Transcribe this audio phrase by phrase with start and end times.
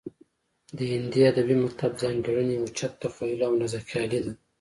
[0.77, 4.33] د هندي ادبي مکتب ځانګړنې اوچت تخیل او نازکخیالي ده